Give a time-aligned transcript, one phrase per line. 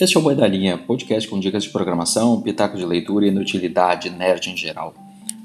[0.00, 3.28] Este é o Boi da Linha, podcast com dicas de programação, pitaco de leitura e
[3.28, 4.92] inutilidade nerd em geral.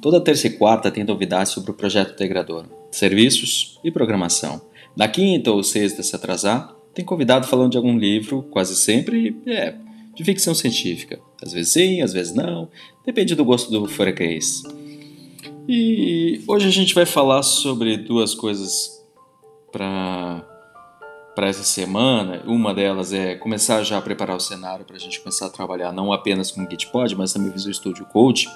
[0.01, 4.59] Toda terça e quarta tem novidades sobre o projeto integrador, serviços e programação.
[4.97, 9.75] Na quinta ou sexta, se atrasar, tem convidado falando de algum livro, quase sempre, é,
[10.15, 11.19] de ficção científica.
[11.43, 12.69] Às vezes sim, às vezes não,
[13.05, 14.63] depende do gosto do freguês.
[15.67, 18.99] E hoje a gente vai falar sobre duas coisas
[19.71, 20.43] para
[21.39, 22.43] para essa semana.
[22.45, 25.93] Uma delas é começar já a preparar o cenário para a gente começar a trabalhar
[25.93, 28.49] não apenas com o Gitpod, mas também Visual Studio Code,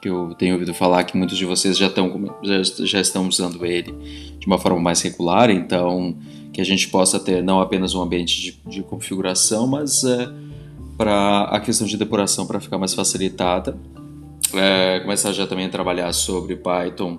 [0.00, 3.66] que eu tenho ouvido falar que muitos de vocês já estão, já, já estão usando
[3.66, 3.90] ele
[4.38, 6.16] de uma forma mais regular, então
[6.52, 10.32] que a gente possa ter não apenas um ambiente de, de configuração, mas é,
[10.96, 13.76] para a questão de depuração para ficar mais facilitada.
[14.54, 17.18] É, começar já também a trabalhar sobre Python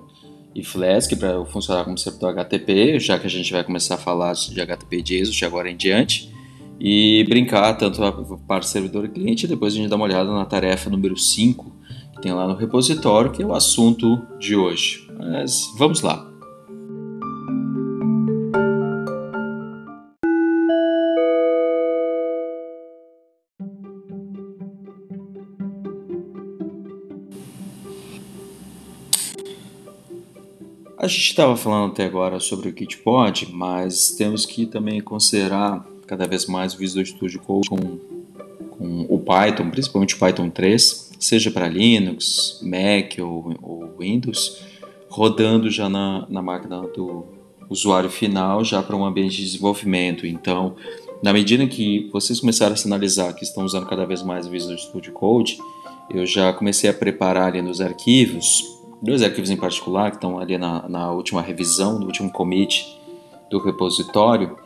[0.54, 4.34] e Flask para funcionar como servidor HTTP, já que a gente vai começar a falar
[4.34, 6.32] de HTTP JSON de agora em diante,
[6.80, 8.12] e brincar tanto a
[8.48, 11.72] parte servidor e cliente, depois a gente dá uma olhada na tarefa número 5,
[12.16, 15.08] que tem lá no repositório, que é o assunto de hoje.
[15.18, 16.31] Mas vamos lá.
[31.02, 36.28] A gente estava falando até agora sobre o Gitpod, mas temos que também considerar cada
[36.28, 37.98] vez mais o Visual Studio Code com,
[38.70, 44.62] com o Python, principalmente o Python 3, seja para Linux, Mac ou, ou, Windows,
[45.10, 47.26] rodando já na, na máquina do
[47.68, 50.28] usuário final, já para um ambiente de desenvolvimento.
[50.28, 50.76] Então,
[51.24, 54.78] na medida que vocês começarem a sinalizar que estão usando cada vez mais o Visual
[54.78, 55.58] Studio Code,
[56.12, 60.58] eu já comecei a preparar ali nos arquivos dois arquivos em particular que estão ali
[60.58, 62.86] na, na última revisão, no último commit
[63.50, 64.58] do repositório,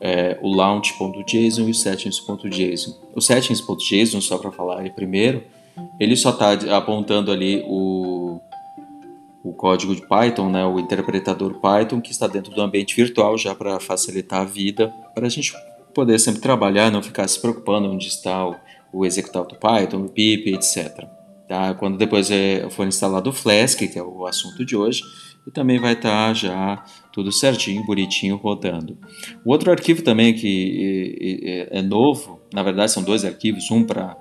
[0.00, 2.98] é, o launch.json e o settings.json.
[3.14, 5.42] O settings.json, só para falar aí primeiro,
[5.98, 8.40] ele só está apontando ali o,
[9.42, 13.54] o código de Python, né, o interpretador Python, que está dentro do ambiente virtual já
[13.54, 15.52] para facilitar a vida, para a gente
[15.94, 18.56] poder sempre trabalhar, não ficar se preocupando onde está o,
[18.92, 21.06] o executável do Python, o pip, etc.
[21.54, 21.72] Tá?
[21.72, 25.02] Quando depois é, for instalado o Flask, que é o assunto de hoje,
[25.46, 28.98] e também vai estar tá já tudo certinho, bonitinho, rodando.
[29.44, 33.84] O outro arquivo também que é, é, é novo, na verdade são dois arquivos, um
[33.84, 34.16] para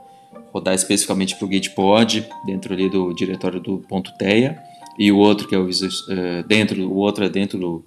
[0.54, 3.84] rodar especificamente para o Gitpod, dentro ali do diretório do
[4.20, 4.62] .teia,
[5.00, 7.84] e o outro que é o uh, dentro, o outro é dentro do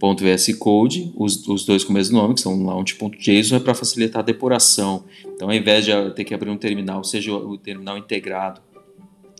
[0.00, 4.20] .vs Code, os, os dois com o mesmo nome, que são launch.json, é para facilitar
[4.20, 5.04] a depuração.
[5.34, 8.64] Então, ao invés de ter que abrir um terminal, seja o terminal integrado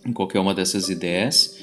[0.06, 1.59] em qualquer uma dessas ideias.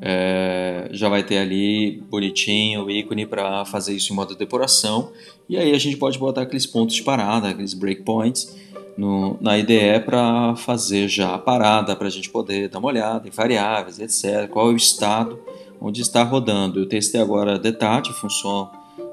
[0.00, 5.10] É, já vai ter ali bonitinho o ícone para fazer isso em modo de depuração
[5.48, 8.54] e aí a gente pode botar aqueles pontos de parada, aqueles breakpoints
[8.94, 13.26] no, na IDE para fazer já a parada, para a gente poder dar uma olhada
[13.26, 14.50] em variáveis, etc.
[14.50, 15.38] Qual é o estado
[15.80, 16.80] onde está rodando.
[16.80, 18.70] Eu testei agora Detat, funciona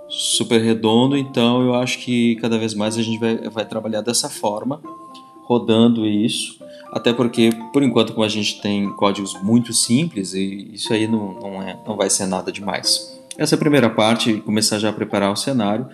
[0.10, 4.30] super redondo, então eu acho que cada vez mais a gente vai, vai trabalhar dessa
[4.30, 4.82] forma,
[5.44, 10.94] rodando isso até porque, por enquanto, como a gente tem códigos muito simples, e isso
[10.94, 13.20] aí não, não, é, não vai ser nada demais.
[13.36, 15.88] Essa é a primeira parte, começar já a preparar o cenário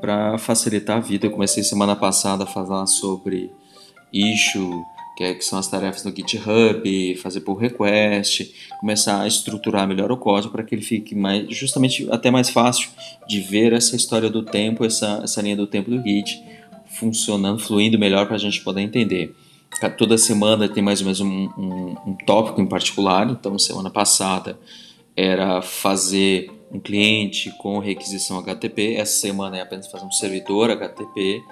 [0.00, 1.26] para facilitar a vida.
[1.26, 3.50] Eu comecei semana passada a falar sobre
[4.12, 4.80] issue,
[5.16, 10.12] que, é, que são as tarefas no GitHub, fazer pull request, começar a estruturar melhor
[10.12, 12.90] o código para que ele fique mais, justamente até mais fácil
[13.26, 16.40] de ver essa história do tempo, essa, essa linha do tempo do Git
[16.86, 19.34] funcionando, fluindo melhor para a gente poder entender
[19.96, 23.28] toda semana tem mais ou menos um, um, um, tópico em particular.
[23.30, 24.58] Então, semana passada
[25.16, 28.94] era fazer um cliente com requisição HTTP.
[28.94, 31.42] Essa semana é apenas fazer um servidor HTTP.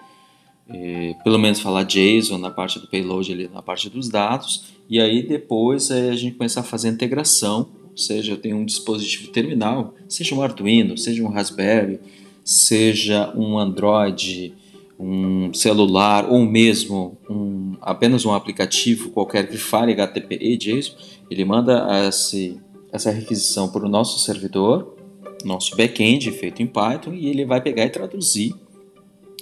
[0.69, 4.65] É, pelo menos falar JSON na parte do payload, ali, na parte dos dados.
[4.89, 7.69] E aí depois é, a gente começa a fazer a integração.
[7.91, 12.01] Ou seja, eu tenho um dispositivo terminal, seja um Arduino, seja um Raspberry,
[12.43, 14.55] seja um Android
[15.03, 20.95] um celular ou mesmo um, apenas um aplicativo qualquer que fale HTTP e JSON,
[21.31, 22.61] ele manda esse,
[22.93, 24.97] essa requisição para o nosso servidor,
[25.45, 28.55] nosso back-end feito em Python, e ele vai pegar e traduzir,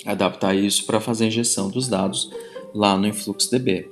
[0.05, 2.31] adaptar isso para fazer a injeção dos dados
[2.75, 3.91] lá no InfluxDB.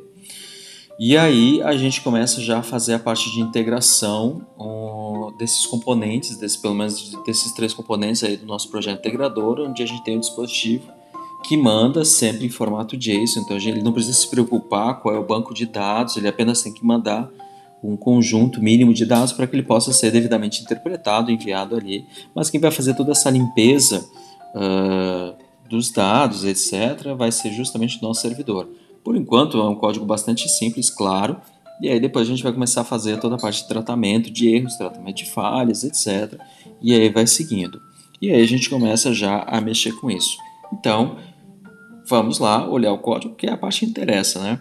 [0.99, 6.37] E aí a gente começa já a fazer a parte de integração um, desses componentes,
[6.37, 10.17] desse, pelo menos desses três componentes aí do nosso projeto integrador, onde a gente tem
[10.17, 10.97] o dispositivo
[11.44, 15.25] que manda sempre em formato JSON, então ele não precisa se preocupar qual é o
[15.25, 17.31] banco de dados, ele apenas tem que mandar
[17.82, 22.05] um conjunto mínimo de dados para que ele possa ser devidamente interpretado, enviado ali.
[22.35, 24.05] Mas quem vai fazer toda essa limpeza
[24.55, 25.35] uh,
[25.69, 28.69] dos dados, etc., vai ser justamente o nosso servidor.
[29.05, 31.40] Por enquanto, é um código bastante simples, claro,
[31.81, 34.49] e aí depois a gente vai começar a fazer toda a parte de tratamento de
[34.49, 36.40] erros, tratamento de falhas, etc.
[36.82, 37.81] E aí vai seguindo.
[38.20, 40.37] E aí a gente começa já a mexer com isso.
[40.73, 41.17] Então,
[42.08, 44.60] vamos lá olhar o código, que é a parte que interessa, né?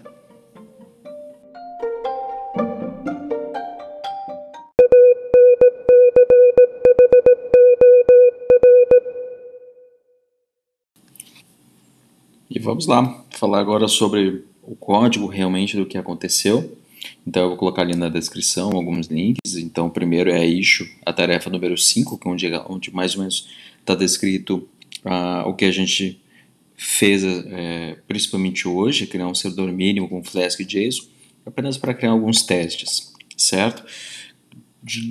[12.50, 16.76] E vamos lá, falar agora sobre o código realmente do que aconteceu.
[17.26, 19.56] Então eu vou colocar ali na descrição alguns links.
[19.56, 23.20] Então primeiro é a issue, a tarefa número 5, que é onde, onde mais ou
[23.20, 23.48] menos
[23.80, 24.68] está descrito
[25.04, 26.20] uh, o que a gente
[26.80, 31.08] fez é, principalmente hoje, criar um servidor mínimo com Flask e JSON,
[31.44, 33.84] apenas para criar alguns testes, certo?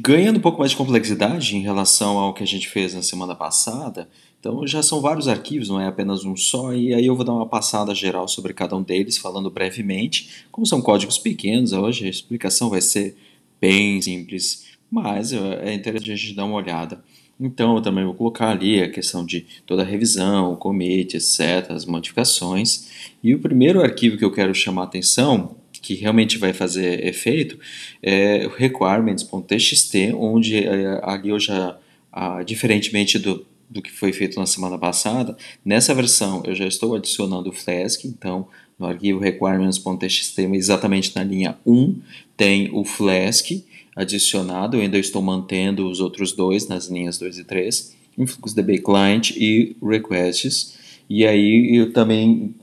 [0.02, 3.36] Ganhando um pouco mais de complexidade em relação ao que a gente fez na semana
[3.36, 4.10] passada,
[4.40, 7.34] então já são vários arquivos, não é apenas um só, e aí eu vou dar
[7.34, 10.46] uma passada geral sobre cada um deles, falando brevemente.
[10.50, 13.18] Como são códigos pequenos, hoje a explicação vai ser
[13.60, 17.04] bem simples, mas é interessante a gente dar uma olhada.
[17.40, 21.70] Então eu também vou colocar ali a questão de toda a revisão, o commit, etc.,
[21.70, 22.90] as modificações.
[23.24, 27.60] E o primeiro arquivo que eu quero chamar a atenção, que realmente vai fazer efeito,
[28.02, 31.78] é o requirements.txt, onde é, ali eu já,
[32.12, 36.96] ah, diferentemente do do que foi feito na semana passada, nessa versão eu já estou
[36.96, 38.48] adicionando o Flask, então
[38.80, 42.00] no arquivo requirements.txt, exatamente na linha 1,
[42.36, 43.52] tem o Flask
[43.98, 49.32] adicionado, eu ainda estou mantendo os outros dois nas linhas 2 e 3, InfluxDB Client
[49.32, 50.78] e Requests,
[51.10, 52.54] e aí eu também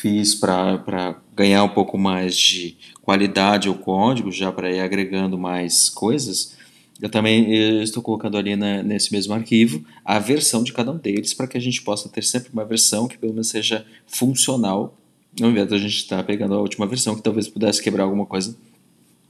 [0.00, 5.88] fiz para ganhar um pouco mais de qualidade ao código, já para ir agregando mais
[5.88, 6.56] coisas,
[7.00, 10.96] eu também eu estou colocando ali na, nesse mesmo arquivo a versão de cada um
[10.96, 14.96] deles para que a gente possa ter sempre uma versão que pelo menos seja funcional,
[15.40, 18.26] ao invés de a gente estar pegando a última versão que talvez pudesse quebrar alguma
[18.26, 18.56] coisa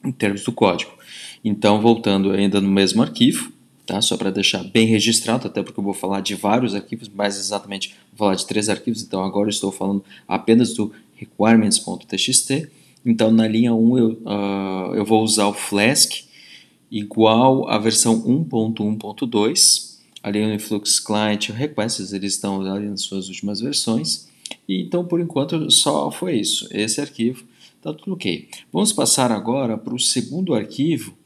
[0.04, 0.92] em termos do código.
[1.44, 3.52] Então, voltando ainda no mesmo arquivo,
[3.86, 4.00] tá?
[4.00, 7.94] só para deixar bem registrado, até porque eu vou falar de vários arquivos, mais exatamente
[8.12, 12.68] vou falar de três arquivos, então agora estou falando apenas do requirements.txt.
[13.04, 16.24] Então, na linha 1 eu, uh, eu vou usar o Flask,
[16.90, 19.92] igual à versão 1.1.2.
[20.22, 24.28] Ali no Influx Client Requests, eles estão ali nas suas últimas versões.
[24.68, 26.68] E, então, por enquanto, só foi isso.
[26.70, 27.44] Esse arquivo
[27.76, 28.48] está tudo ok.
[28.72, 31.16] Vamos passar agora para o segundo arquivo,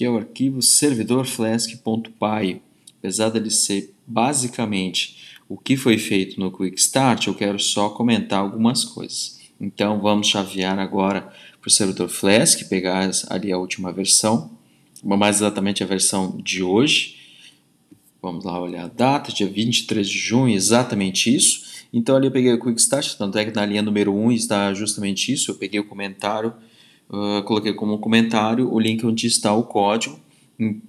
[0.00, 2.62] que é o arquivo servidorflask.py.
[2.98, 8.38] Apesar dele ser basicamente o que foi feito no Quick Start, eu quero só comentar
[8.38, 9.38] algumas coisas.
[9.60, 11.30] Então, vamos chavear agora
[11.60, 14.58] para o servidor Flask, pegar ali a última versão
[15.04, 17.16] mais exatamente a versão de hoje.
[18.22, 21.84] Vamos lá olhar a data, dia 23 de junho, exatamente isso.
[21.92, 24.72] Então ali eu peguei o Quick Start, tanto é que na linha número 1 está
[24.72, 25.50] justamente isso.
[25.50, 26.54] Eu peguei o comentário,
[27.10, 30.18] uh, coloquei como comentário o link onde está o código,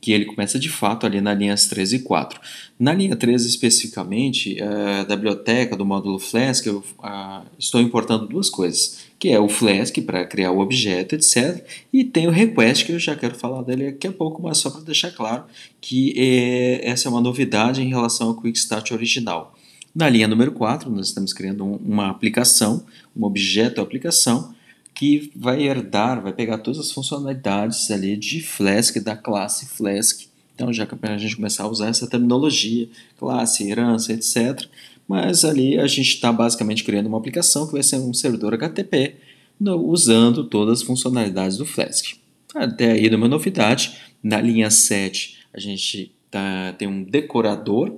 [0.01, 2.41] que ele começa de fato ali na linhas 13 e 4.
[2.77, 8.49] Na linha 13 especificamente, uh, da biblioteca do módulo Flask, eu uh, estou importando duas
[8.49, 11.63] coisas que é o Flask para criar o objeto, etc.
[11.93, 14.71] E tem o Request, que eu já quero falar dele daqui a pouco, mas só
[14.71, 15.43] para deixar claro
[15.79, 19.53] que é, essa é uma novidade em relação ao Quick Start original.
[19.93, 22.83] Na linha número 4, nós estamos criando um, uma aplicação,
[23.15, 24.55] um objeto aplicação,
[25.01, 30.27] que vai herdar, vai pegar todas as funcionalidades ali de Flask, da classe Flask.
[30.53, 34.63] Então, já que a gente começar a usar essa terminologia, classe, herança, etc.,
[35.07, 39.15] mas ali a gente está basicamente criando uma aplicação que vai ser um servidor HTTP
[39.59, 42.13] no, usando todas as funcionalidades do Flask.
[42.53, 47.89] Até aí, uma novidade, na linha 7 a gente tá, tem um decorador.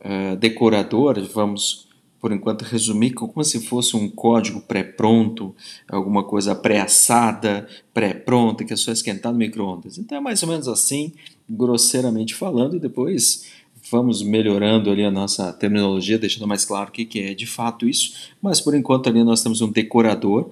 [0.00, 1.85] Uh, decorador, vamos
[2.20, 5.54] por enquanto resumir como se fosse um código pré-pronto,
[5.88, 9.98] alguma coisa pré-assada, pré-pronta, que é só esquentar no micro-ondas.
[9.98, 11.12] Então é mais ou menos assim,
[11.48, 13.46] grosseiramente falando, e depois
[13.90, 18.30] vamos melhorando ali a nossa terminologia, deixando mais claro o que, é de fato isso,
[18.42, 20.50] mas por enquanto ali nós temos um decorador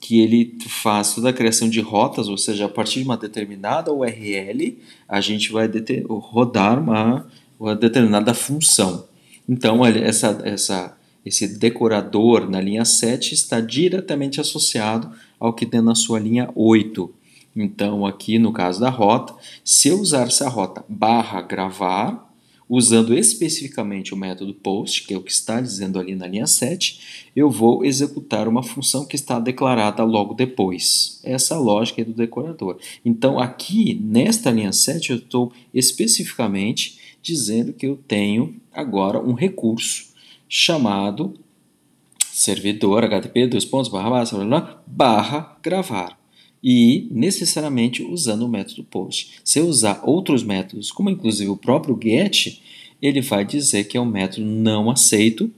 [0.00, 3.92] que ele faz toda a criação de rotas, ou seja, a partir de uma determinada
[3.92, 5.70] URL, a gente vai
[6.08, 7.26] rodar uma,
[7.58, 9.04] uma determinada função.
[9.46, 15.94] Então, essa, essa, esse decorador na linha 7 está diretamente associado ao que tem na
[15.94, 17.12] sua linha 8.
[17.54, 19.34] Então, aqui no caso da rota,
[19.64, 22.30] se eu usar essa rota barra gravar,
[22.68, 27.28] usando especificamente o método post, que é o que está dizendo ali na linha 7,
[27.34, 31.20] eu vou executar uma função que está declarada logo depois.
[31.24, 32.78] Essa é lógica do decorador.
[33.04, 40.09] Então, aqui nesta linha 7, eu estou especificamente dizendo que eu tenho agora um recurso
[40.52, 41.34] chamado
[42.32, 46.18] servidor http dois pontos barra barra, barra gravar
[46.62, 49.40] e necessariamente usando o método post.
[49.44, 52.60] Se eu usar outros métodos, como inclusive o próprio get,
[53.00, 55.50] ele vai dizer que é um método não aceito,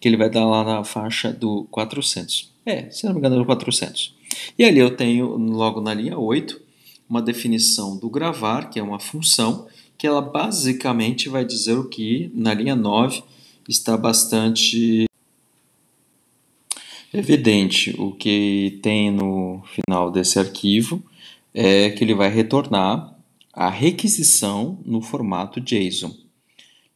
[0.00, 2.50] que ele vai dar lá na faixa do 400.
[2.66, 4.14] É, se não me engano, é do 400.
[4.58, 6.60] E ali eu tenho, logo na linha 8,
[7.08, 9.66] uma definição do gravar, que é uma função,
[9.96, 13.22] que ela basicamente vai dizer o que na linha 9
[13.68, 15.06] está bastante
[17.12, 17.94] evidente.
[17.98, 21.02] O que tem no final desse arquivo
[21.52, 23.16] é que ele vai retornar
[23.52, 26.14] a requisição no formato JSON.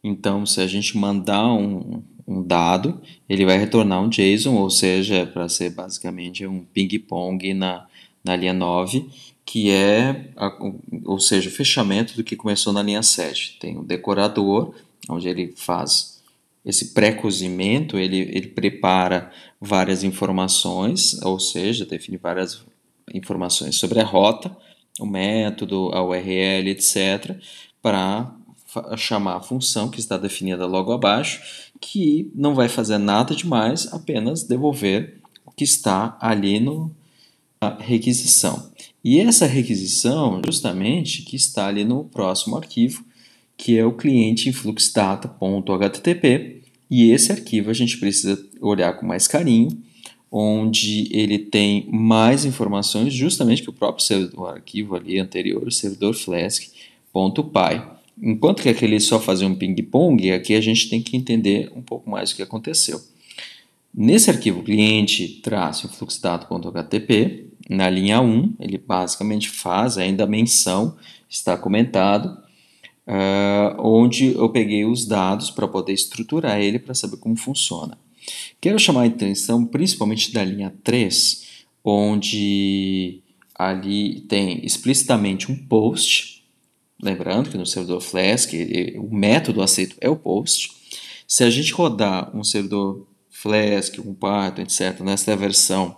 [0.03, 5.15] Então, se a gente mandar um, um dado, ele vai retornar um JSON, ou seja,
[5.15, 7.85] é para ser basicamente um ping-pong na,
[8.23, 9.09] na linha 9,
[9.45, 10.51] que é, a,
[11.03, 13.57] ou seja, o fechamento do que começou na linha 7.
[13.59, 14.73] Tem o decorador,
[15.09, 16.14] onde ele faz
[16.65, 19.31] esse pré-cozimento, ele, ele prepara
[19.61, 22.63] várias informações, ou seja, define várias
[23.13, 24.55] informações sobre a rota,
[24.99, 27.37] o método, a URL, etc.,
[27.81, 28.33] para
[28.97, 34.43] chamar a função que está definida logo abaixo, que não vai fazer nada demais, apenas
[34.43, 36.91] devolver o que está ali no,
[37.61, 38.71] na requisição.
[39.03, 43.05] E essa requisição, justamente, que está ali no próximo arquivo,
[43.57, 49.77] que é o cliente influxdata.http, e esse arquivo a gente precisa olhar com mais carinho,
[50.31, 56.13] onde ele tem mais informações, justamente que o próprio servidor, arquivo ali anterior, o servidor
[56.13, 57.81] flask.py.
[58.21, 62.09] Enquanto que aquele só fazia um ping-pong, aqui a gente tem que entender um pouco
[62.09, 63.01] mais o que aconteceu.
[63.93, 70.97] Nesse arquivo cliente-influxdata.http, na linha 1, ele basicamente faz ainda a menção,
[71.29, 72.44] está comentado,
[73.07, 77.97] uh, onde eu peguei os dados para poder estruturar ele para saber como funciona.
[78.59, 81.45] Quero chamar a atenção principalmente da linha 3,
[81.83, 83.21] onde
[83.53, 86.43] ali tem explicitamente um post,
[87.01, 88.51] lembrando que no servidor Flask
[88.97, 90.71] o método aceito é o post.
[91.27, 95.97] Se a gente rodar um servidor Flask, um Python, etc., nessa versão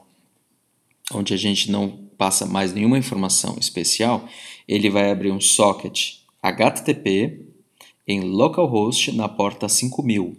[1.14, 4.28] onde a gente não passa mais nenhuma informação especial,
[4.68, 6.18] ele vai abrir um socket
[6.50, 7.42] HTTP
[8.08, 10.38] em localhost na porta 5000,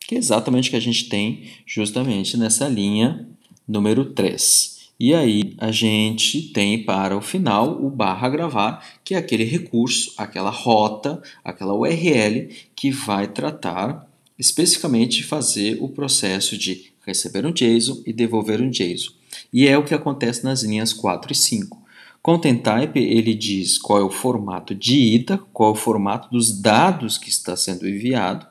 [0.00, 3.28] que é exatamente o que a gente tem justamente nessa linha
[3.66, 4.74] número 3.
[4.98, 10.14] E aí a gente tem para o final o barra gravar, que é aquele recurso,
[10.16, 14.08] aquela rota, aquela URL que vai tratar
[14.38, 19.12] especificamente fazer o processo de receber um JSON e devolver um JSON.
[19.52, 21.83] E é o que acontece nas linhas 4 e 5.
[22.24, 26.58] Content Type ele diz qual é o formato de ida, qual é o formato dos
[26.58, 28.46] dados que está sendo enviado,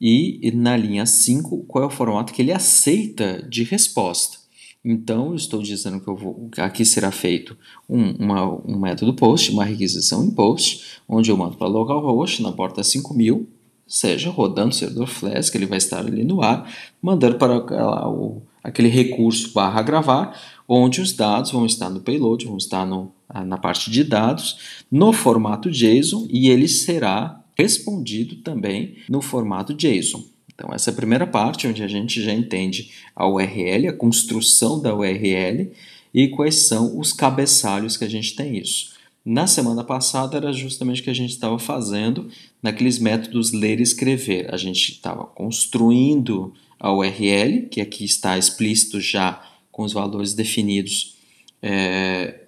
[0.00, 4.38] e na linha 5 qual é o formato que ele aceita de resposta.
[4.84, 7.56] Então, eu estou dizendo que, eu vou, aqui será feito
[7.88, 12.50] um, uma, um método post, uma requisição em post, onde eu mando para localhost na
[12.50, 13.48] porta 5000
[13.86, 16.68] seja rodando o servidor Flask, ele vai estar ali no ar,
[17.00, 22.56] mandando para o, aquele recurso barra gravar, onde os dados vão estar no payload, vão
[22.56, 23.12] estar no,
[23.46, 24.56] na parte de dados,
[24.90, 30.24] no formato JSON, e ele será respondido também no formato JSON.
[30.54, 34.80] Então, essa é a primeira parte, onde a gente já entende a URL, a construção
[34.80, 35.70] da URL
[36.14, 38.94] e quais são os cabeçalhos que a gente tem isso.
[39.24, 42.28] Na semana passada era justamente o que a gente estava fazendo
[42.62, 44.52] naqueles métodos ler e escrever.
[44.52, 46.52] A gente estava construindo
[46.84, 51.16] a URL, que aqui está explícito já com os valores definidos
[51.62, 52.40] é,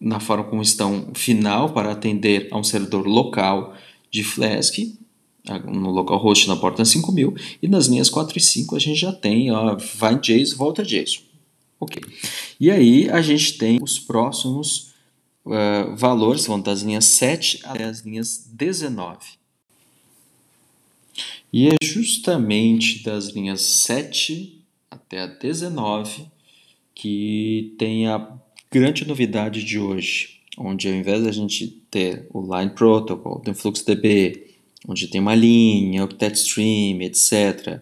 [0.00, 3.76] na forma como estão final para atender a um servidor local
[4.10, 4.78] de Flask,
[5.66, 9.50] no localhost na porta 5000, e nas linhas 4 e 5 a gente já tem,
[9.50, 11.20] ó, vai JSON, volta JSON.
[11.78, 12.02] Ok.
[12.58, 14.94] E aí a gente tem os próximos
[15.44, 19.41] uh, valores vão das linhas 7 até as linhas 19.
[21.52, 26.24] E é justamente das linhas 7 até a 19
[26.94, 28.38] que tem a
[28.70, 33.56] grande novidade de hoje, onde ao invés da gente ter o Line Protocol, tem o
[33.56, 34.46] FluxDB,
[34.88, 37.80] onde tem uma linha, octet stream, etc.,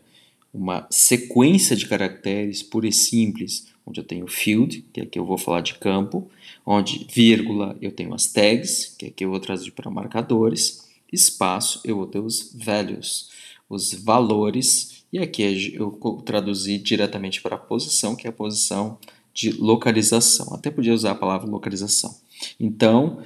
[0.53, 5.39] uma sequência de caracteres pura e simples, onde eu tenho field, que aqui eu vou
[5.39, 6.29] falar de campo,
[6.67, 11.97] onde vírgula eu tenho as tags, que aqui eu vou traduzir para marcadores, espaço eu
[11.97, 13.29] vou ter os values,
[13.71, 15.93] os valores, e aqui eu
[16.25, 18.99] traduzi diretamente para a posição, que é a posição
[19.33, 20.53] de localização.
[20.53, 22.15] Até podia usar a palavra localização.
[22.59, 23.23] Então,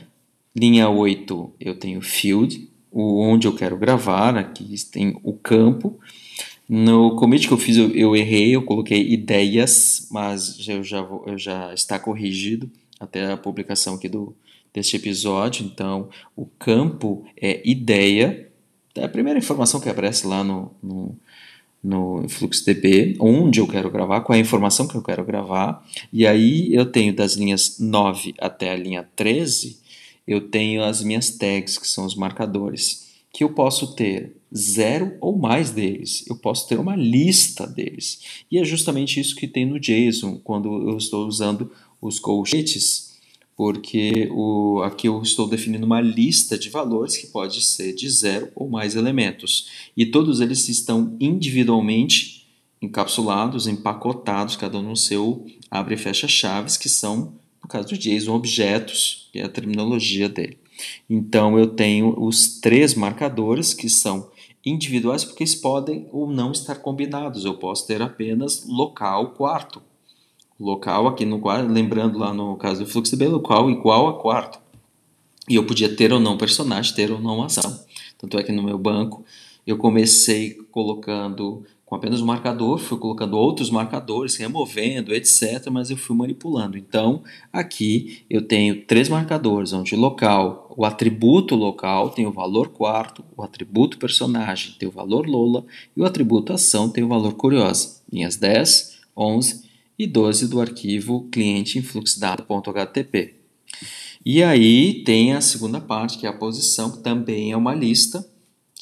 [0.54, 5.98] linha 8 eu tenho field, onde eu quero gravar, aqui tem o campo,
[6.68, 11.22] No commit que eu fiz, eu, eu, errei, eu coloquei ideias, mas eu já, vou,
[11.26, 14.34] eu já está corrigido até a publicação aqui do,
[14.72, 15.66] deste episódio.
[15.66, 18.50] Então, o campo é ideia.
[18.94, 21.16] É a primeira informação que aparece lá no, no,
[21.82, 25.84] no FluxDB, onde eu quero gravar, qual é a informação que eu quero gravar.
[26.12, 29.78] E aí eu tenho das linhas 9 até a linha 13,
[30.26, 35.36] eu tenho as minhas tags, que são os marcadores, que eu posso ter zero ou
[35.36, 36.24] mais deles.
[36.28, 38.20] Eu posso ter uma lista deles.
[38.50, 41.70] E é justamente isso que tem no JSON, quando eu estou usando
[42.00, 43.03] os colchetes,
[43.56, 48.50] porque o, aqui eu estou definindo uma lista de valores que pode ser de zero
[48.54, 49.68] ou mais elementos.
[49.96, 52.46] E todos eles estão individualmente
[52.82, 57.98] encapsulados, empacotados, cada um no seu abre e fecha chaves, que são, no caso do
[57.98, 60.58] JSON, objetos, que é a terminologia dele.
[61.08, 64.30] Então eu tenho os três marcadores que são
[64.64, 67.44] individuais porque eles podem ou não estar combinados.
[67.44, 69.82] Eu posso ter apenas local quarto.
[70.58, 74.58] Local aqui no quarto, lembrando lá no caso do fluxo de local igual a quarto.
[75.48, 77.80] E eu podia ter ou não personagem, ter ou não ação.
[78.16, 79.24] Tanto é que no meu banco
[79.66, 85.96] eu comecei colocando com apenas um marcador, fui colocando outros marcadores, removendo, etc., mas eu
[85.96, 86.78] fui manipulando.
[86.78, 93.22] Então, aqui eu tenho três marcadores, onde local, o atributo local tem o valor quarto,
[93.36, 95.64] o atributo personagem tem o valor Lola
[95.96, 98.00] e o atributo ação tem o valor curiosa.
[98.10, 103.34] Linhas 10, 11 e 12 do arquivo cliente influxdata.htp.
[104.24, 108.26] E aí tem a segunda parte, que é a posição, que também é uma lista,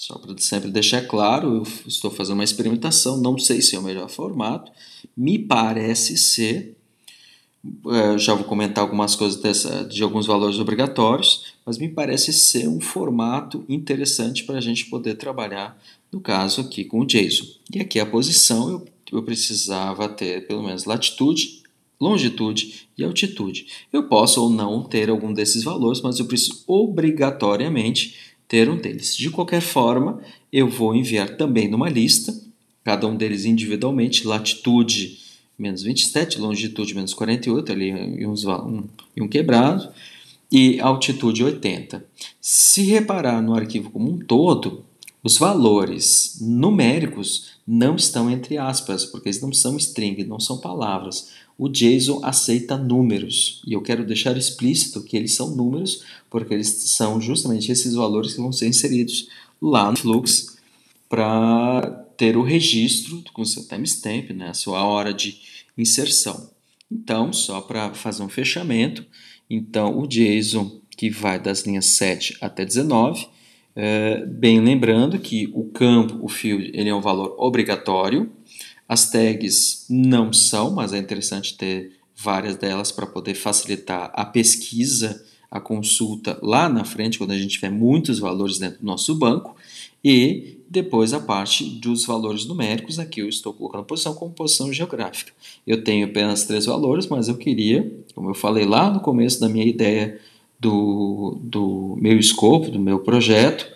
[0.02, 3.82] só para sempre deixar claro, eu estou fazendo uma experimentação, não sei se é o
[3.82, 4.72] melhor formato.
[5.16, 6.76] Me parece ser,
[7.88, 12.68] é, já vou comentar algumas coisas dessa, de alguns valores obrigatórios, mas me parece ser
[12.68, 17.46] um formato interessante para a gente poder trabalhar, no caso aqui com o JSON.
[17.72, 21.62] E aqui a posição eu, eu precisava ter pelo menos latitude,
[22.00, 23.66] longitude e altitude.
[23.92, 28.16] Eu posso ou não ter algum desses valores, mas eu preciso obrigatoriamente
[28.48, 29.16] ter um deles.
[29.16, 30.20] De qualquer forma,
[30.52, 32.34] eu vou enviar também numa lista,
[32.84, 35.18] cada um deles individualmente, latitude
[35.58, 38.84] menos 27, longitude menos 48, ali e, um,
[39.16, 39.88] um quebrado,
[40.50, 42.04] e altitude 80.
[42.40, 44.84] Se reparar no arquivo como um todo,
[45.22, 51.30] os valores numéricos não estão entre aspas, porque eles não são string, não são palavras
[51.62, 53.62] o JSON aceita números.
[53.66, 58.34] E eu quero deixar explícito que eles são números, porque eles são justamente esses valores
[58.34, 59.28] que vão ser inseridos
[59.60, 60.56] lá no Flux
[61.08, 65.38] para ter o registro com seu timestamp, né, a sua hora de
[65.78, 66.50] inserção.
[66.90, 69.04] Então, só para fazer um fechamento,
[69.48, 73.28] então o JSON que vai das linhas 7 até 19,
[73.74, 78.30] é, bem lembrando que o campo, o field, ele é um valor obrigatório,
[78.88, 85.24] as tags não são, mas é interessante ter várias delas para poder facilitar a pesquisa,
[85.50, 89.56] a consulta lá na frente, quando a gente tiver muitos valores dentro do nosso banco.
[90.04, 95.32] E depois a parte dos valores numéricos, aqui eu estou colocando posição como posição geográfica.
[95.66, 99.48] Eu tenho apenas três valores, mas eu queria, como eu falei lá no começo da
[99.48, 100.18] minha ideia
[100.62, 103.66] do, do meu escopo, do meu projeto,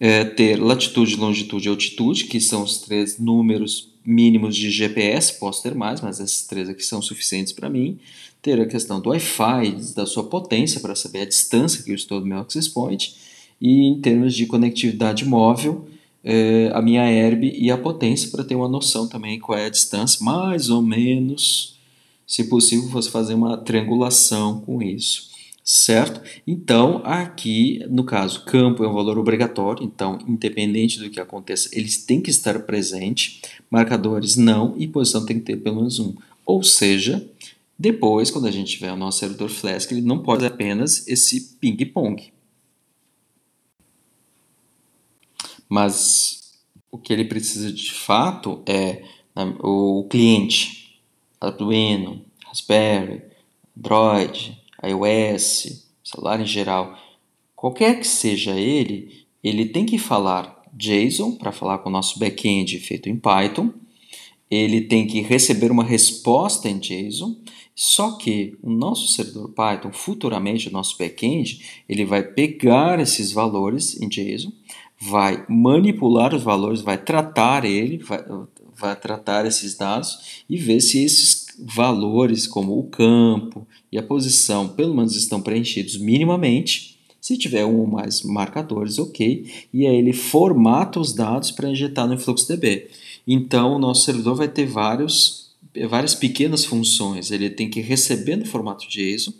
[0.00, 5.62] é ter latitude, longitude e altitude, que são os três números mínimos de GPS, posso
[5.62, 7.98] ter mais, mas esses três aqui são suficientes para mim.
[8.40, 12.20] Ter a questão do Wi-Fi, da sua potência, para saber a distância que eu estou
[12.20, 13.14] do meu access point.
[13.60, 15.86] E em termos de conectividade móvel,
[16.22, 19.70] é, a minha herb e a potência, para ter uma noção também qual é a
[19.70, 21.76] distância, mais ou menos,
[22.26, 25.33] se possível, você fazer uma triangulação com isso
[25.64, 26.20] certo?
[26.46, 32.04] Então, aqui, no caso, campo é um valor obrigatório, então, independente do que aconteça, eles
[32.04, 36.14] têm que estar presentes, marcadores não, e posição tem que ter pelo menos um.
[36.44, 37.26] Ou seja,
[37.78, 42.30] depois, quando a gente tiver o nosso servidor Flask, ele não pode apenas esse ping-pong.
[45.66, 46.52] Mas
[46.90, 49.02] o que ele precisa de fato é
[49.60, 51.00] o cliente,
[51.40, 53.22] Arduino, Raspberry,
[53.76, 56.96] Android, iOS, celular em geral,
[57.54, 62.78] qualquer que seja ele, ele tem que falar JSON para falar com o nosso back-end
[62.80, 63.70] feito em Python.
[64.50, 67.36] Ele tem que receber uma resposta em JSON.
[67.74, 74.00] Só que o nosso servidor Python, futuramente o nosso back-end, ele vai pegar esses valores
[74.00, 74.52] em JSON,
[75.00, 78.24] vai manipular os valores, vai tratar ele, vai,
[78.76, 84.68] vai tratar esses dados e ver se esses valores como o campo e a posição
[84.68, 86.98] pelo menos estão preenchidos minimamente.
[87.20, 89.50] Se tiver um ou mais marcadores, ok.
[89.72, 92.88] E aí ele formata os dados para injetar no InfluxDB.
[93.26, 95.50] Então o nosso servidor vai ter vários,
[95.88, 97.30] várias pequenas funções.
[97.30, 99.32] Ele tem que receber no formato JSON,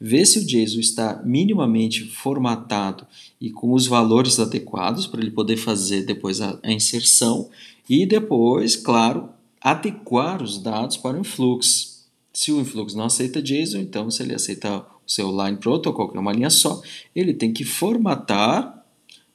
[0.00, 3.06] ver se o JSON está minimamente formatado
[3.40, 7.50] e com os valores adequados para ele poder fazer depois a, a inserção
[7.88, 9.28] e depois, claro,
[9.64, 12.04] adequar os dados para o influx.
[12.34, 16.18] Se o influx não aceita JSON, então se ele aceita o seu Line Protocol, que
[16.18, 16.82] é uma linha só,
[17.16, 18.84] ele tem que formatar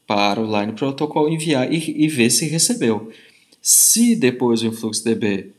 [0.05, 3.11] para o Line Protocol enviar e, e ver se recebeu.
[3.59, 5.51] Se depois o InfluxDB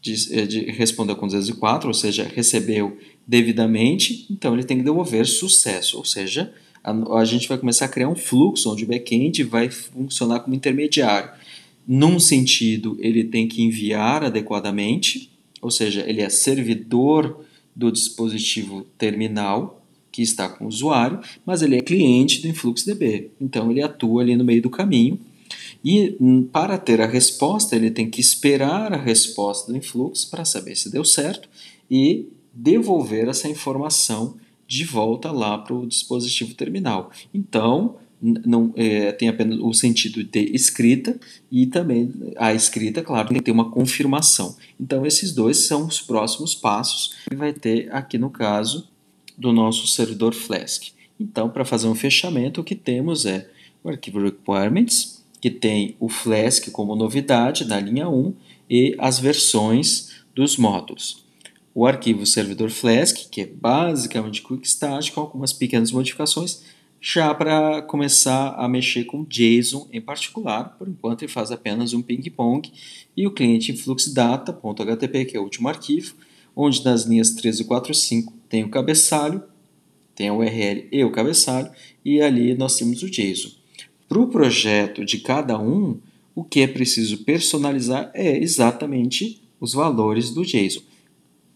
[0.00, 2.96] de, eh, de, respondeu com 204, ou seja, recebeu
[3.26, 7.88] devidamente, então ele tem que devolver sucesso, ou seja, a, a gente vai começar a
[7.88, 11.30] criar um fluxo onde o backend vai funcionar como intermediário.
[11.86, 17.44] Num sentido, ele tem que enviar adequadamente, ou seja, ele é servidor
[17.74, 23.32] do dispositivo terminal que está com o usuário, mas ele é cliente do InfluxDB.
[23.40, 25.18] Então ele atua ali no meio do caminho.
[25.84, 30.44] E hum, para ter a resposta, ele tem que esperar a resposta do influx para
[30.44, 31.48] saber se deu certo
[31.90, 34.36] e devolver essa informação
[34.68, 37.10] de volta lá para o dispositivo terminal.
[37.34, 41.18] Então, não é, tem apenas o sentido de escrita
[41.50, 44.56] e também a escrita, claro, tem que ter uma confirmação.
[44.80, 48.88] Então, esses dois são os próximos passos que vai ter aqui no caso
[49.36, 50.84] do nosso servidor Flask.
[51.18, 53.48] Então, para fazer um fechamento, o que temos é
[53.82, 58.34] o arquivo requirements, que tem o Flask como novidade na linha 1
[58.70, 61.24] e as versões dos módulos.
[61.74, 66.62] O arquivo servidor Flask, que é basicamente Quick Start, com algumas pequenas modificações,
[67.06, 72.00] já para começar a mexer com JSON em particular, por enquanto ele faz apenas um
[72.00, 72.72] ping-pong,
[73.14, 76.14] e o cliente influxdata.htp, que é o último arquivo,
[76.56, 79.42] onde nas linhas 3 e 4 e 5 tem o cabeçalho,
[80.14, 81.70] tem a URL e o cabeçalho,
[82.02, 83.50] e ali nós temos o JSON.
[84.08, 86.00] Para o projeto de cada um,
[86.34, 90.80] o que é preciso personalizar é exatamente os valores do JSON.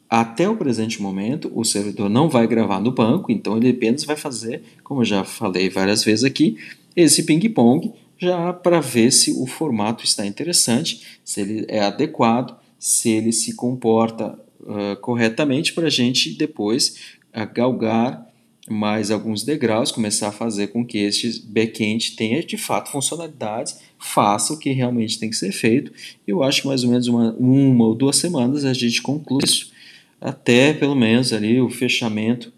[0.09, 4.16] Até o presente momento, o servidor não vai gravar no banco, então ele apenas vai
[4.16, 6.57] fazer, como eu já falei várias vezes aqui,
[6.97, 13.11] esse ping-pong já para ver se o formato está interessante, se ele é adequado, se
[13.11, 16.97] ele se comporta uh, corretamente para a gente depois
[17.37, 18.27] uh, galgar
[18.68, 24.53] mais alguns degraus, começar a fazer com que este backend tenha de fato funcionalidades, faça
[24.53, 25.92] o que realmente tem que ser feito.
[26.27, 29.77] Eu acho que mais ou menos uma, uma ou duas semanas a gente conclui isso
[30.20, 32.52] até pelo menos ali o fechamento,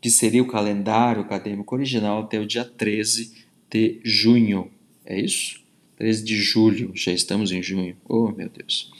[0.00, 3.32] que seria o calendário acadêmico original até o dia 13
[3.70, 4.70] de junho.
[5.04, 5.60] É isso?
[5.96, 7.96] 13 de julho, já estamos em junho.
[8.08, 8.90] Oh, meu Deus.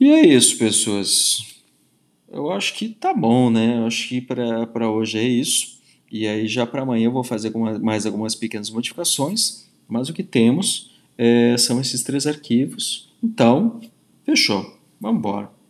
[0.00, 1.56] E é isso, pessoas.
[2.30, 3.78] Eu acho que tá bom, né?
[3.78, 5.80] Eu acho que para hoje é isso.
[6.10, 10.22] E aí já para amanhã eu vou fazer mais algumas pequenas modificações, mas o que
[10.22, 13.10] temos é, são esses três arquivos.
[13.22, 13.80] Então,
[14.24, 14.78] fechou.
[15.00, 15.61] Vamos embora.